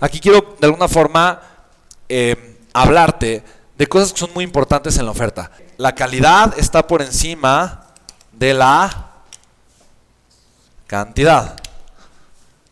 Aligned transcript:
Aquí 0.00 0.20
quiero 0.20 0.56
de 0.60 0.66
alguna 0.66 0.88
forma 0.88 1.40
eh, 2.08 2.58
hablarte 2.72 3.42
de 3.76 3.86
cosas 3.86 4.12
que 4.12 4.20
son 4.20 4.30
muy 4.34 4.44
importantes 4.44 4.96
en 4.98 5.04
la 5.04 5.10
oferta. 5.10 5.50
La 5.76 5.94
calidad 5.94 6.54
está 6.58 6.86
por 6.86 7.02
encima 7.02 7.86
de 8.32 8.54
la 8.54 9.08
cantidad. 10.86 11.56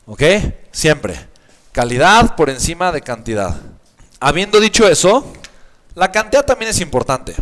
¿Ok? 0.06 0.22
Siempre. 0.72 1.28
Calidad 1.72 2.36
por 2.36 2.48
encima 2.50 2.92
de 2.92 3.02
cantidad. 3.02 3.54
Habiendo 4.20 4.60
dicho 4.60 4.88
eso, 4.88 5.32
la 5.94 6.10
cantidad 6.10 6.44
también 6.44 6.70
es 6.70 6.80
importante. 6.80 7.34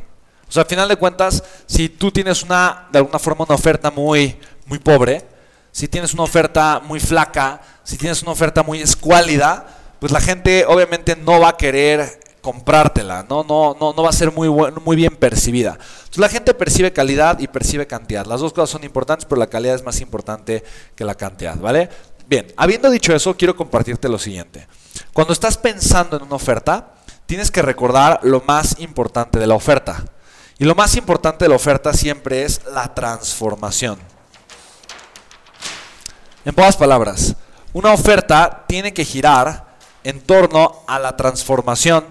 O 0.48 0.52
sea, 0.52 0.62
al 0.62 0.68
final 0.68 0.88
de 0.88 0.96
cuentas, 0.96 1.42
si 1.66 1.88
tú 1.88 2.10
tienes 2.10 2.42
una, 2.42 2.88
de 2.92 2.98
alguna 2.98 3.18
forma, 3.18 3.44
una 3.44 3.54
oferta 3.54 3.90
muy, 3.90 4.38
muy 4.66 4.78
pobre, 4.78 5.26
si 5.72 5.88
tienes 5.88 6.14
una 6.14 6.22
oferta 6.22 6.80
muy 6.84 7.00
flaca, 7.00 7.60
si 7.82 7.96
tienes 7.96 8.22
una 8.22 8.32
oferta 8.32 8.62
muy 8.62 8.80
escuálida, 8.80 9.66
pues 10.04 10.12
la 10.12 10.20
gente 10.20 10.66
obviamente 10.68 11.16
no 11.16 11.40
va 11.40 11.48
a 11.48 11.56
querer 11.56 12.20
comprártela, 12.42 13.24
no, 13.26 13.42
no, 13.42 13.74
no, 13.80 13.94
no 13.94 14.02
va 14.02 14.10
a 14.10 14.12
ser 14.12 14.32
muy, 14.32 14.50
muy 14.50 14.96
bien 14.96 15.16
percibida. 15.16 15.78
Entonces 15.78 16.18
la 16.18 16.28
gente 16.28 16.52
percibe 16.52 16.92
calidad 16.92 17.38
y 17.38 17.48
percibe 17.48 17.86
cantidad. 17.86 18.26
Las 18.26 18.40
dos 18.40 18.52
cosas 18.52 18.68
son 18.68 18.84
importantes, 18.84 19.24
pero 19.24 19.38
la 19.38 19.46
calidad 19.46 19.74
es 19.74 19.82
más 19.82 20.02
importante 20.02 20.62
que 20.94 21.06
la 21.06 21.14
cantidad, 21.14 21.56
¿vale? 21.56 21.88
Bien, 22.28 22.52
habiendo 22.58 22.90
dicho 22.90 23.14
eso, 23.14 23.34
quiero 23.34 23.56
compartirte 23.56 24.10
lo 24.10 24.18
siguiente. 24.18 24.68
Cuando 25.14 25.32
estás 25.32 25.56
pensando 25.56 26.18
en 26.18 26.24
una 26.24 26.36
oferta, 26.36 26.96
tienes 27.24 27.50
que 27.50 27.62
recordar 27.62 28.20
lo 28.24 28.42
más 28.42 28.78
importante 28.80 29.38
de 29.38 29.46
la 29.46 29.54
oferta. 29.54 30.04
Y 30.58 30.66
lo 30.66 30.74
más 30.74 30.96
importante 30.96 31.46
de 31.46 31.48
la 31.48 31.56
oferta 31.56 31.94
siempre 31.94 32.42
es 32.42 32.60
la 32.74 32.94
transformación. 32.94 33.98
En 36.44 36.54
pocas 36.54 36.76
palabras, 36.76 37.34
una 37.72 37.94
oferta 37.94 38.66
tiene 38.68 38.92
que 38.92 39.06
girar 39.06 39.72
en 40.04 40.20
torno 40.20 40.82
a 40.86 40.98
la 40.98 41.16
transformación 41.16 42.04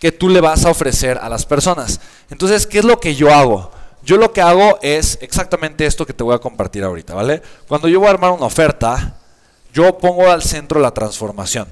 que 0.00 0.12
tú 0.12 0.28
le 0.28 0.40
vas 0.40 0.64
a 0.64 0.70
ofrecer 0.70 1.18
a 1.18 1.28
las 1.28 1.44
personas. 1.44 2.00
Entonces, 2.30 2.66
¿qué 2.66 2.78
es 2.78 2.84
lo 2.84 3.00
que 3.00 3.14
yo 3.14 3.32
hago? 3.32 3.70
Yo 4.02 4.16
lo 4.16 4.32
que 4.32 4.40
hago 4.40 4.78
es 4.80 5.18
exactamente 5.20 5.84
esto 5.84 6.06
que 6.06 6.12
te 6.12 6.24
voy 6.24 6.34
a 6.34 6.38
compartir 6.38 6.84
ahorita, 6.84 7.14
¿vale? 7.14 7.42
Cuando 7.66 7.88
yo 7.88 8.00
voy 8.00 8.08
a 8.08 8.12
armar 8.12 8.30
una 8.30 8.46
oferta, 8.46 9.16
yo 9.72 9.98
pongo 9.98 10.30
al 10.30 10.42
centro 10.42 10.80
la 10.80 10.92
transformación. 10.92 11.68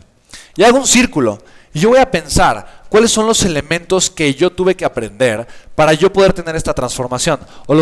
Y 0.56 0.64
hago 0.64 0.78
un 0.78 0.86
círculo. 0.86 1.38
Y 1.72 1.80
yo 1.80 1.90
voy 1.90 1.98
a 1.98 2.10
pensar, 2.10 2.75
cuáles 2.88 3.10
son 3.10 3.26
los 3.26 3.42
elementos 3.42 4.10
que 4.10 4.34
yo 4.34 4.50
tuve 4.50 4.74
que 4.74 4.84
aprender 4.84 5.46
para 5.74 5.92
yo 5.92 6.12
poder 6.12 6.32
tener 6.32 6.56
esta 6.56 6.72
transformación, 6.72 7.38
o, 7.66 7.74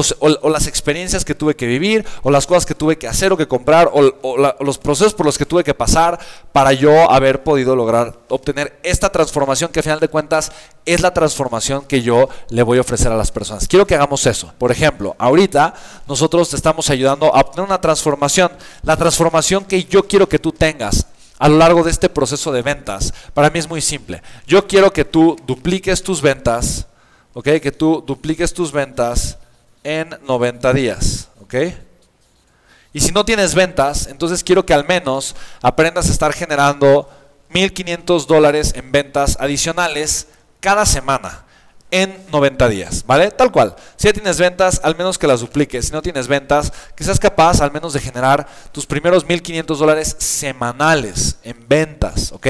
las 0.49 0.67
experiencias 0.67 1.25
que 1.25 1.35
tuve 1.35 1.55
que 1.55 1.67
vivir, 1.67 2.05
o 2.23 2.31
las 2.31 2.47
cosas 2.47 2.67
que 2.67 2.75
tuve 2.75 2.99
que 2.99 3.07
hacer 3.07 3.33
o 3.33 3.37
que 3.37 3.47
comprar, 3.47 3.89
o, 3.93 4.37
los 4.61 4.79
procesos 4.79 5.15
por 5.15 5.27
los 5.27 5.39
que 5.39 5.47
tuve 5.47 5.63
que 5.63 5.75
pasar 5.75 6.19
para 6.53 6.73
yo 6.73 7.11
haber 7.11 7.43
podido 7.45 7.77
lograr 7.77 8.19
obtener 8.29 8.79
esta 8.83 9.11
transformación 9.11 9.71
que 9.71 9.81
a 9.81 9.83
final 9.83 10.01
de 10.01 10.09
cuentas 10.09 10.51
es 10.85 11.01
la 11.01 11.15
transformación 11.15 11.85
que 11.85 12.03
yo 12.03 12.29
le 12.49 12.63
voy 12.63 12.79
a 12.79 12.81
ofrecer 12.81 13.13
a 13.13 13.17
las 13.17 13.31
personas. 13.31 13.69
Quiero 13.69 13.87
que 13.87 13.95
hagamos 13.95 14.27
eso. 14.27 14.53
Por 14.59 14.73
ejemplo, 14.73 15.15
ahorita 15.19 15.75
nosotros 16.09 16.51
te 16.51 16.57
estamos 16.57 16.91
ayudando 16.91 17.35
a 17.35 17.41
obtener 17.41 17.67
una 17.67 17.81
transformación, 17.81 18.51
la 18.83 18.97
transformación 18.97 19.65
que 19.65 19.85
yo 19.85 20.07
quiero 20.07 20.29
que 20.29 20.41
tú 20.41 20.51
tengas 20.53 21.07
a 21.39 21.49
lo 21.49 21.59
largo 21.59 21.83
de 21.83 21.91
este 21.91 22.09
proceso 22.09 22.53
de 22.53 22.63
ventas, 22.63 23.13
para 23.33 23.51
mí 23.51 23.59
es 23.59 23.69
muy 23.69 23.81
simple. 23.81 24.23
Yo 24.47 24.67
quiero 24.67 24.93
que 24.93 25.05
tú 25.05 25.37
dupliques 25.47 26.03
tus 26.03 26.23
ventas, 26.23 26.87
¿ok? 27.33 27.49
Que 27.61 27.73
tú 27.73 28.03
dupliques 28.07 28.55
tus 28.55 28.73
ventas 28.73 29.39
en 29.83 30.17
90 30.27 30.73
días, 30.73 31.29
¿ok? 31.41 31.55
Y 32.93 33.01
si 33.01 33.11
no 33.11 33.25
tienes 33.25 33.55
ventas, 33.55 34.07
entonces 34.07 34.45
quiero 34.45 34.65
que 34.65 34.73
al 34.73 34.87
menos 34.87 35.35
aprendas 35.61 36.09
a 36.09 36.13
estar 36.13 36.33
generando 36.33 37.11
1.500 37.53 38.27
dólares 38.27 38.73
en 38.77 38.93
ventas 38.93 39.37
adicionales 39.41 40.29
cada 40.61 40.87
semana 40.87 41.44
en 41.91 42.17
90 42.33 42.69
días, 42.69 43.05
¿vale? 43.07 43.31
Tal 43.31 43.53
cual. 43.53 43.77
Si 43.97 44.07
ya 44.07 44.13
tienes 44.13 44.39
ventas, 44.39 44.81
al 44.83 44.97
menos 44.97 45.19
que 45.19 45.27
las 45.27 45.41
dupliques. 45.41 45.87
Si 45.87 45.93
no 45.93 46.03
tienes 46.03 46.27
ventas, 46.27 46.73
que 46.97 47.05
seas 47.05 47.21
capaz 47.21 47.61
al 47.61 47.73
menos 47.73 47.93
de 47.93 48.01
generar 48.01 48.47
tus 48.73 48.87
primeros 48.87 49.27
1.500 49.27 49.77
dólares 49.77 50.17
semanales 50.19 51.37
en 51.43 51.69
ventas, 51.69 52.33
¿ok? 52.33 52.47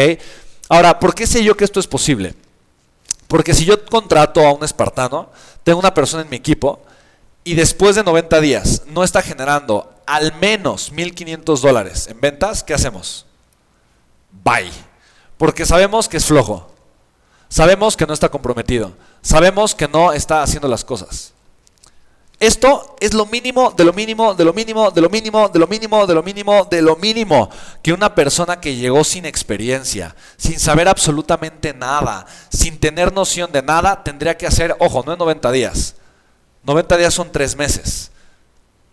Ahora, 0.68 0.98
¿por 0.98 1.14
qué 1.14 1.26
sé 1.26 1.44
yo 1.44 1.56
que 1.56 1.64
esto 1.64 1.78
es 1.78 1.86
posible? 1.86 2.34
Porque 3.28 3.54
si 3.54 3.64
yo 3.64 3.84
contrato 3.84 4.46
a 4.46 4.52
un 4.52 4.64
espartano, 4.64 5.30
tengo 5.62 5.78
una 5.78 5.94
persona 5.94 6.22
en 6.22 6.30
mi 6.30 6.36
equipo 6.36 6.82
y 7.42 7.54
después 7.54 7.96
de 7.96 8.04
90 8.04 8.40
días 8.40 8.82
no 8.86 9.04
está 9.04 9.22
generando 9.22 9.92
al 10.06 10.34
menos 10.36 10.92
1.500 10.92 11.60
dólares 11.60 12.08
en 12.08 12.20
ventas, 12.20 12.62
¿qué 12.62 12.74
hacemos? 12.74 13.26
Bye. 14.30 14.70
Porque 15.36 15.66
sabemos 15.66 16.08
que 16.08 16.18
es 16.18 16.24
flojo. 16.24 16.73
Sabemos 17.48 17.96
que 17.96 18.06
no 18.06 18.14
está 18.14 18.28
comprometido. 18.28 18.92
Sabemos 19.22 19.74
que 19.74 19.88
no 19.88 20.12
está 20.12 20.42
haciendo 20.42 20.68
las 20.68 20.84
cosas. 20.84 21.34
Esto 22.40 22.96
es 23.00 23.14
lo 23.14 23.26
mínimo, 23.26 23.72
de 23.76 23.84
lo 23.84 23.92
mínimo, 23.92 24.34
de 24.34 24.44
lo 24.44 24.52
mínimo, 24.52 24.90
de 24.90 25.00
lo 25.00 25.08
mínimo, 25.08 25.48
de 25.48 25.58
lo 25.60 25.66
mínimo, 25.66 26.06
de 26.06 26.14
lo 26.14 26.22
mínimo, 26.22 26.64
de 26.64 26.82
lo 26.82 26.96
mínimo 26.96 27.50
que 27.80 27.92
una 27.92 28.14
persona 28.14 28.60
que 28.60 28.74
llegó 28.74 29.04
sin 29.04 29.24
experiencia, 29.24 30.16
sin 30.36 30.58
saber 30.58 30.88
absolutamente 30.88 31.72
nada, 31.72 32.26
sin 32.50 32.78
tener 32.78 33.12
noción 33.12 33.52
de 33.52 33.62
nada, 33.62 34.02
tendría 34.02 34.36
que 34.36 34.46
hacer, 34.46 34.76
ojo, 34.80 35.04
no 35.06 35.12
en 35.12 35.18
90 35.18 35.52
días. 35.52 35.94
90 36.64 36.96
días 36.96 37.14
son 37.14 37.30
3 37.30 37.56
meses. 37.56 38.10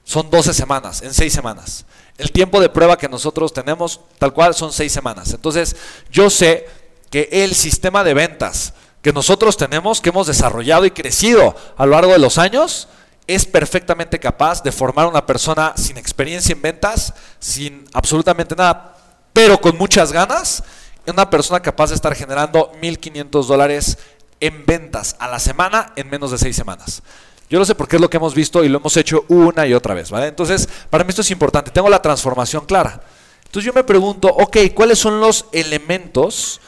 Son 0.03 0.29
12 0.29 0.53
semanas, 0.53 1.01
en 1.01 1.13
6 1.13 1.33
semanas. 1.33 1.85
El 2.17 2.31
tiempo 2.31 2.59
de 2.59 2.69
prueba 2.69 2.97
que 2.97 3.09
nosotros 3.09 3.51
tenemos, 3.51 4.01
tal 4.19 4.33
cual, 4.33 4.53
son 4.53 4.71
6 4.71 4.91
semanas. 4.91 5.33
Entonces, 5.33 5.75
yo 6.11 6.29
sé 6.29 6.67
que 7.11 7.29
el 7.31 7.53
sistema 7.53 8.03
de 8.03 8.15
ventas 8.15 8.73
que 9.03 9.13
nosotros 9.13 9.57
tenemos, 9.57 10.01
que 10.01 10.09
hemos 10.09 10.27
desarrollado 10.27 10.85
y 10.85 10.91
crecido 10.91 11.55
a 11.77 11.85
lo 11.85 11.91
largo 11.91 12.13
de 12.13 12.19
los 12.19 12.37
años, 12.37 12.87
es 13.27 13.45
perfectamente 13.45 14.19
capaz 14.19 14.63
de 14.63 14.71
formar 14.71 15.07
una 15.07 15.25
persona 15.25 15.73
sin 15.75 15.97
experiencia 15.97 16.53
en 16.53 16.61
ventas, 16.61 17.13
sin 17.39 17.85
absolutamente 17.93 18.55
nada, 18.55 18.95
pero 19.33 19.59
con 19.59 19.77
muchas 19.77 20.11
ganas, 20.11 20.63
una 21.05 21.29
persona 21.29 21.59
capaz 21.59 21.89
de 21.89 21.95
estar 21.95 22.15
generando 22.15 22.71
1.500 22.81 23.45
dólares 23.45 23.97
en 24.39 24.65
ventas 24.65 25.15
a 25.19 25.27
la 25.27 25.39
semana 25.39 25.93
en 25.95 26.09
menos 26.09 26.31
de 26.31 26.37
seis 26.37 26.55
semanas. 26.55 27.03
Yo 27.49 27.59
lo 27.59 27.65
sé 27.65 27.75
porque 27.75 27.97
es 27.97 28.01
lo 28.01 28.09
que 28.09 28.17
hemos 28.17 28.33
visto 28.33 28.63
y 28.63 28.69
lo 28.69 28.77
hemos 28.77 28.95
hecho 28.95 29.25
una 29.27 29.67
y 29.67 29.73
otra 29.73 29.93
vez, 29.93 30.09
¿vale? 30.09 30.27
Entonces, 30.27 30.69
para 30.89 31.03
mí 31.03 31.09
esto 31.09 31.21
es 31.21 31.31
importante. 31.31 31.71
Tengo 31.71 31.89
la 31.89 32.01
transformación 32.01 32.65
clara. 32.65 33.01
Entonces 33.45 33.65
yo 33.65 33.73
me 33.73 33.83
pregunto, 33.83 34.29
ok, 34.29 34.57
¿cuáles 34.73 34.99
son 34.99 35.19
los 35.19 35.47
elementos 35.51 36.61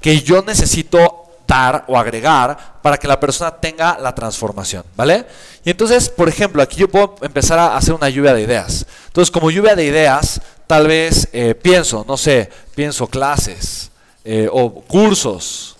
que 0.00 0.20
yo 0.20 0.42
necesito 0.42 1.28
dar 1.48 1.84
o 1.88 1.98
agregar 1.98 2.78
para 2.82 2.98
que 2.98 3.08
la 3.08 3.18
persona 3.18 3.50
tenga 3.50 3.98
la 3.98 4.14
transformación, 4.14 4.84
¿vale? 4.94 5.26
Y 5.64 5.70
entonces, 5.70 6.10
por 6.10 6.28
ejemplo, 6.28 6.62
aquí 6.62 6.76
yo 6.76 6.88
puedo 6.88 7.16
empezar 7.22 7.58
a 7.58 7.76
hacer 7.76 7.94
una 7.94 8.10
lluvia 8.10 8.34
de 8.34 8.42
ideas. 8.42 8.86
Entonces, 9.06 9.30
como 9.30 9.50
lluvia 9.50 9.74
de 9.74 9.84
ideas, 9.84 10.40
tal 10.66 10.86
vez 10.86 11.28
eh, 11.32 11.54
pienso, 11.54 12.04
no 12.06 12.16
sé, 12.16 12.50
pienso 12.74 13.06
clases 13.06 13.90
eh, 14.24 14.48
o 14.52 14.70
cursos, 14.82 15.76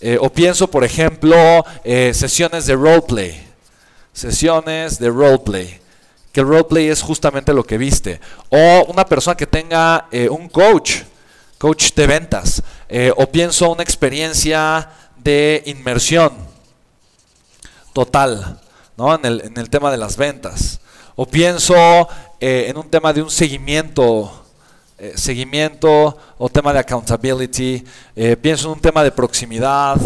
eh, 0.00 0.18
o 0.20 0.30
pienso, 0.30 0.68
por 0.68 0.84
ejemplo, 0.84 1.64
sesiones 2.12 2.66
de 2.66 2.74
roleplay, 2.74 3.48
sesiones 4.12 4.98
de 4.98 5.08
roleplay, 5.08 5.80
que 6.32 6.40
el 6.40 6.46
roleplay 6.46 6.88
es 6.88 7.00
justamente 7.02 7.54
lo 7.54 7.64
que 7.64 7.78
viste, 7.78 8.20
o 8.50 8.84
una 8.88 9.04
persona 9.04 9.36
que 9.36 9.46
tenga 9.46 10.08
un 10.30 10.48
coach, 10.48 11.02
coach 11.56 11.92
de 11.94 12.06
ventas, 12.06 12.62
eh, 12.88 13.12
o 13.16 13.26
pienso 13.26 13.70
una 13.70 13.82
experiencia 13.82 14.88
de 15.16 15.62
inmersión 15.66 16.32
total, 17.92 18.58
¿no? 18.96 19.14
En 19.14 19.24
el, 19.24 19.42
en 19.42 19.58
el 19.58 19.68
tema 19.68 19.90
de 19.90 19.98
las 19.98 20.16
ventas, 20.16 20.80
o 21.14 21.26
pienso 21.26 22.08
eh, 22.40 22.66
en 22.68 22.78
un 22.78 22.88
tema 22.88 23.12
de 23.12 23.22
un 23.22 23.30
seguimiento, 23.30 24.46
eh, 24.96 25.12
seguimiento 25.16 26.16
o 26.38 26.48
tema 26.48 26.72
de 26.72 26.78
accountability, 26.78 27.84
pienso 28.40 28.68
en 28.68 28.74
un 28.74 28.80
tema 28.80 29.04
de 29.04 29.12
proximidad. 29.12 29.96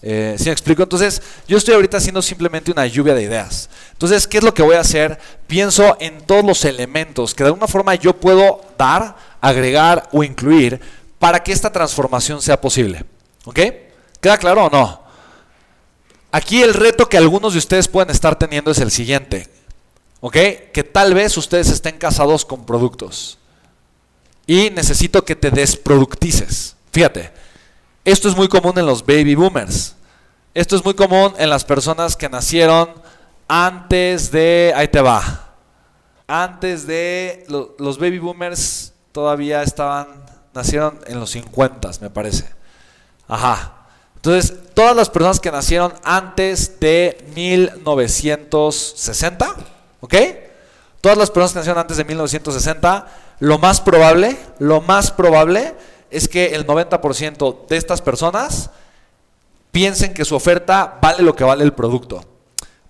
¿Sí 0.00 0.46
me 0.46 0.50
explico? 0.50 0.82
Entonces, 0.82 1.22
yo 1.46 1.56
estoy 1.56 1.74
ahorita 1.74 1.98
haciendo 1.98 2.22
simplemente 2.22 2.72
una 2.72 2.84
lluvia 2.86 3.14
de 3.14 3.22
ideas. 3.22 3.70
Entonces, 3.92 4.26
¿qué 4.26 4.38
es 4.38 4.42
lo 4.42 4.52
que 4.52 4.62
voy 4.62 4.74
a 4.74 4.80
hacer? 4.80 5.16
Pienso 5.46 5.96
en 6.00 6.22
todos 6.22 6.44
los 6.44 6.64
elementos 6.64 7.34
que 7.34 7.44
de 7.44 7.50
alguna 7.50 7.68
forma 7.68 7.94
yo 7.94 8.12
puedo 8.12 8.62
dar 8.76 9.14
agregar 9.42 10.08
o 10.12 10.24
incluir 10.24 10.80
para 11.22 11.40
que 11.40 11.52
esta 11.52 11.70
transformación 11.70 12.42
sea 12.42 12.60
posible. 12.60 13.04
¿Ok? 13.44 13.60
¿Queda 14.20 14.36
claro 14.38 14.64
o 14.64 14.70
no? 14.70 15.04
Aquí 16.32 16.60
el 16.62 16.74
reto 16.74 17.08
que 17.08 17.16
algunos 17.16 17.52
de 17.52 17.60
ustedes 17.60 17.86
pueden 17.86 18.10
estar 18.10 18.36
teniendo 18.36 18.72
es 18.72 18.80
el 18.80 18.90
siguiente. 18.90 19.48
¿Ok? 20.20 20.36
Que 20.72 20.82
tal 20.82 21.14
vez 21.14 21.36
ustedes 21.36 21.68
estén 21.68 21.96
casados 21.96 22.44
con 22.44 22.66
productos. 22.66 23.38
Y 24.48 24.70
necesito 24.70 25.24
que 25.24 25.36
te 25.36 25.52
desproductices. 25.52 26.74
Fíjate, 26.90 27.30
esto 28.04 28.28
es 28.28 28.34
muy 28.34 28.48
común 28.48 28.76
en 28.76 28.86
los 28.86 29.06
baby 29.06 29.36
boomers. 29.36 29.94
Esto 30.54 30.74
es 30.74 30.84
muy 30.84 30.94
común 30.94 31.34
en 31.38 31.50
las 31.50 31.64
personas 31.64 32.16
que 32.16 32.28
nacieron 32.28 32.90
antes 33.46 34.32
de... 34.32 34.72
Ahí 34.74 34.88
te 34.88 35.00
va. 35.00 35.54
Antes 36.26 36.84
de... 36.84 37.46
Los 37.78 37.96
baby 37.96 38.18
boomers 38.18 38.92
todavía 39.12 39.62
estaban 39.62 40.31
nacieron 40.54 40.98
en 41.06 41.20
los 41.20 41.30
50, 41.30 41.90
me 42.00 42.10
parece. 42.10 42.46
Ajá. 43.28 43.74
Entonces, 44.16 44.54
todas 44.74 44.94
las 44.94 45.08
personas 45.10 45.40
que 45.40 45.50
nacieron 45.50 45.92
antes 46.04 46.78
de 46.78 47.24
1960, 47.34 49.56
¿ok? 50.00 50.14
Todas 51.00 51.18
las 51.18 51.30
personas 51.30 51.52
que 51.52 51.58
nacieron 51.58 51.80
antes 51.80 51.96
de 51.96 52.04
1960, 52.04 53.06
lo 53.40 53.58
más 53.58 53.80
probable, 53.80 54.38
lo 54.60 54.80
más 54.80 55.10
probable 55.10 55.74
es 56.10 56.28
que 56.28 56.54
el 56.54 56.64
90% 56.66 57.66
de 57.66 57.76
estas 57.76 58.00
personas 58.00 58.70
piensen 59.72 60.14
que 60.14 60.24
su 60.24 60.36
oferta 60.36 60.98
vale 61.02 61.24
lo 61.24 61.34
que 61.34 61.42
vale 61.42 61.64
el 61.64 61.72
producto. 61.72 62.24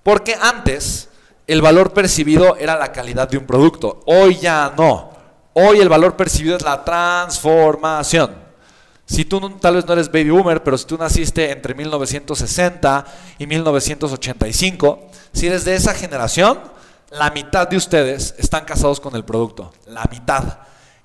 Porque 0.03 0.37
antes 0.39 1.09
el 1.47 1.63
valor 1.63 1.93
percibido 1.93 2.57
era 2.57 2.77
la 2.77 2.93
calidad 2.93 3.29
de 3.29 3.39
un 3.39 3.47
producto. 3.47 4.01
Hoy 4.07 4.39
ya 4.39 4.73
no. 4.77 5.12
Hoy 5.55 5.81
el 5.81 5.89
valor 5.89 6.17
percibido 6.17 6.57
es 6.57 6.63
la 6.63 6.85
transformación. 6.85 8.35
Si 9.05 9.25
tú 9.27 9.41
tal 9.59 9.75
vez 9.75 9.85
no 9.85 9.93
eres 9.93 10.11
baby 10.11 10.31
boomer, 10.31 10.63
pero 10.63 10.79
si 10.79 10.87
tú 10.87 10.97
naciste 10.97 11.51
entre 11.51 11.75
1960 11.75 13.05
y 13.39 13.47
1985, 13.47 15.11
si 15.33 15.47
eres 15.49 15.65
de 15.65 15.75
esa 15.75 15.93
generación, 15.93 16.59
la 17.11 17.31
mitad 17.31 17.69
de 17.69 17.77
ustedes 17.77 18.35
están 18.39 18.65
casados 18.65 19.01
con 19.01 19.15
el 19.15 19.25
producto. 19.25 19.73
La 19.87 20.05
mitad. 20.11 20.61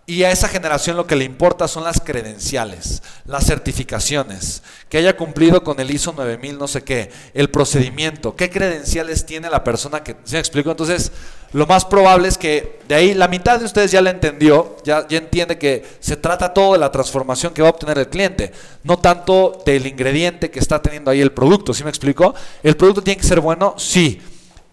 Y 0.10 0.24
a 0.24 0.32
esa 0.32 0.48
generación 0.48 0.96
lo 0.96 1.06
que 1.06 1.18
le 1.18 1.26
importa 1.26 1.68
son 1.68 1.84
las 1.84 2.00
credenciales, 2.00 3.04
las 3.26 3.46
certificaciones, 3.46 4.64
que 4.88 5.00
haya 5.00 5.18
cumplido 5.18 5.66
con 5.66 5.82
el 5.82 5.92
ISO 5.92 6.14
9000 6.14 6.58
no 6.58 6.70
sé 6.70 6.82
qué, 6.82 7.12
el 7.34 7.50
procedimiento, 7.50 8.34
qué 8.34 8.50
credenciales 8.50 9.26
tiene 9.26 9.50
la 9.50 9.66
persona 9.66 10.04
que... 10.04 10.16
¿Se 10.24 10.36
me 10.36 10.40
explico? 10.40 10.72
Entonces, 10.72 11.12
lo 11.52 11.68
más 11.68 11.84
probable 11.84 12.30
es 12.30 12.38
que 12.38 12.80
de 12.88 12.96
ahí 12.96 13.14
la 13.16 13.28
mitad 13.28 13.60
de 13.60 13.66
ustedes 13.66 13.92
ya 13.92 14.02
la 14.02 14.12
entendió, 14.12 14.78
ya, 14.86 15.06
ya 15.10 15.18
entiende 15.18 15.58
que 15.58 15.86
se 16.00 16.16
trata 16.16 16.54
todo 16.54 16.72
de 16.72 16.80
la 16.80 16.90
transformación 16.90 17.54
que 17.54 17.62
va 17.62 17.68
a 17.68 17.72
obtener 17.72 17.98
el 17.98 18.08
cliente, 18.08 18.54
no 18.86 19.00
tanto 19.00 19.62
del 19.66 19.88
ingrediente 19.88 20.50
que 20.50 20.60
está 20.60 20.82
teniendo 20.82 21.12
ahí 21.12 21.20
el 21.20 21.34
producto. 21.34 21.74
¿Sí 21.74 21.84
me 21.84 21.90
explico? 21.90 22.34
¿El 22.64 22.78
producto 22.78 23.02
tiene 23.02 23.20
que 23.20 23.28
ser 23.28 23.42
bueno? 23.42 23.76
Sí. 23.78 24.22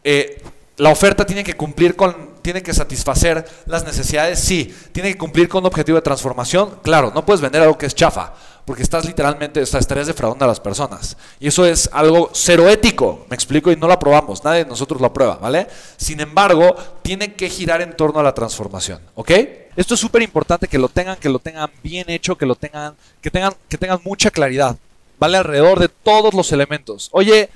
Eh, 0.05 0.41
la 0.77 0.91
oferta 0.91 1.27
tiene 1.27 1.43
que 1.43 1.55
cumplir 1.55 1.97
con, 1.97 2.34
tiene 2.45 2.63
que 2.63 2.75
satisfacer 2.75 3.43
las 3.65 3.87
necesidades, 3.87 4.39
sí. 4.39 4.73
Tiene 4.93 5.13
que 5.13 5.19
cumplir 5.19 5.49
con 5.49 5.63
un 5.63 5.69
objetivo 5.69 5.97
de 5.97 6.03
transformación, 6.03 6.79
claro. 6.83 7.11
No 7.15 7.25
puedes 7.25 7.41
vender 7.41 7.63
algo 7.63 7.79
que 7.79 7.87
es 7.87 7.95
chafa, 7.95 8.35
porque 8.67 8.83
estás 8.83 9.07
literalmente, 9.07 9.63
o 9.63 9.67
sea, 9.67 9.81
estarías 9.81 10.09
defraudando 10.09 10.45
a 10.45 10.49
las 10.49 10.61
personas. 10.61 11.17
Y 11.41 11.49
eso 11.49 11.65
es 11.65 11.89
algo 11.91 12.29
cero 12.35 12.69
ético, 12.69 13.25
me 13.31 13.35
explico, 13.35 13.73
y 13.73 13.77
no 13.77 13.87
lo 13.87 13.95
aprobamos, 13.95 14.45
nadie 14.45 14.65
de 14.65 14.69
nosotros 14.69 15.01
lo 15.01 15.07
aprueba, 15.07 15.37
¿vale? 15.37 15.67
Sin 15.97 16.21
embargo, 16.21 16.77
tiene 17.01 17.33
que 17.33 17.49
girar 17.49 17.81
en 17.81 17.97
torno 17.97 18.21
a 18.21 18.23
la 18.23 18.35
transformación, 18.35 19.01
¿ok? 19.15 19.31
Esto 19.75 19.95
es 19.95 20.01
súper 20.01 20.21
importante 20.21 20.69
que 20.69 20.79
lo 20.79 20.91
tengan, 20.91 21.17
que 21.17 21.31
lo 21.31 21.39
tengan 21.39 21.71
bien 21.83 22.11
hecho, 22.11 22.37
que 22.37 22.45
lo 22.45 22.57
tengan, 22.57 22.95
que 23.23 23.31
tengan, 23.31 23.55
que 23.71 23.79
tengan 23.79 24.01
mucha 24.05 24.31
claridad, 24.31 24.77
¿vale? 25.19 25.39
Alrededor 25.39 25.81
de 25.81 25.89
todos 25.89 26.35
los 26.35 26.53
elementos. 26.53 27.09
Oye, 27.13 27.49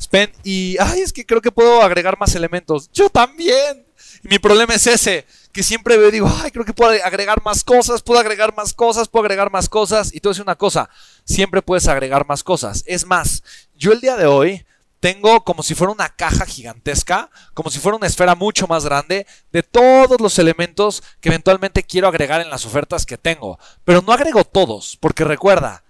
Spen, 0.00 0.32
y 0.42 0.76
ay, 0.80 1.00
es 1.00 1.12
que 1.12 1.24
creo 1.24 1.40
que 1.40 1.52
puedo 1.52 1.80
agregar 1.80 2.18
más 2.18 2.34
elementos. 2.34 2.90
Yo 2.92 3.08
también. 3.08 3.84
Y 4.22 4.28
mi 4.28 4.38
problema 4.38 4.74
es 4.74 4.86
ese, 4.86 5.26
que 5.52 5.62
siempre 5.62 5.96
veo 5.96 6.10
digo, 6.10 6.32
ay, 6.42 6.50
creo 6.50 6.64
que 6.64 6.72
puedo 6.72 6.92
agregar 7.04 7.42
más 7.44 7.64
cosas, 7.64 8.02
puedo 8.02 8.20
agregar 8.20 8.54
más 8.56 8.72
cosas, 8.72 9.08
puedo 9.08 9.24
agregar 9.24 9.50
más 9.50 9.68
cosas. 9.68 10.14
Y 10.14 10.20
tú 10.20 10.30
decir 10.30 10.42
una 10.42 10.56
cosa, 10.56 10.88
siempre 11.24 11.62
puedes 11.62 11.88
agregar 11.88 12.26
más 12.26 12.42
cosas. 12.42 12.82
Es 12.86 13.06
más, 13.06 13.42
yo 13.74 13.92
el 13.92 14.00
día 14.00 14.16
de 14.16 14.26
hoy 14.26 14.64
tengo 15.02 15.42
como 15.42 15.64
si 15.64 15.74
fuera 15.74 15.92
una 15.92 16.08
caja 16.10 16.46
gigantesca, 16.46 17.28
como 17.54 17.70
si 17.70 17.80
fuera 17.80 17.96
una 17.96 18.06
esfera 18.06 18.36
mucho 18.36 18.68
más 18.68 18.84
grande 18.84 19.26
de 19.50 19.64
todos 19.64 20.20
los 20.20 20.38
elementos 20.38 21.02
que 21.20 21.28
eventualmente 21.28 21.82
quiero 21.82 22.06
agregar 22.06 22.40
en 22.40 22.50
las 22.50 22.64
ofertas 22.64 23.04
que 23.04 23.18
tengo. 23.18 23.58
Pero 23.84 24.00
no 24.02 24.12
agrego 24.12 24.44
todos, 24.44 24.96
porque 25.00 25.24
recuerda, 25.24 25.82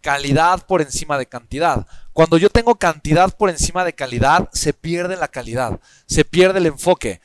calidad 0.00 0.66
por 0.66 0.82
encima 0.82 1.16
de 1.16 1.26
cantidad. 1.26 1.86
Cuando 2.12 2.38
yo 2.38 2.50
tengo 2.50 2.74
cantidad 2.74 3.36
por 3.36 3.50
encima 3.50 3.84
de 3.84 3.92
calidad, 3.92 4.48
se 4.52 4.72
pierde 4.72 5.16
la 5.16 5.28
calidad, 5.28 5.78
se 6.06 6.24
pierde 6.24 6.58
el 6.58 6.66
enfoque, 6.66 7.20